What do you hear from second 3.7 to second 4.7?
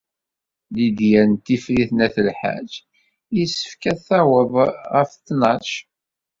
ad taweḍ